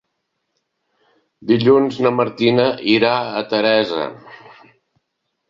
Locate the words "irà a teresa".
2.95-4.09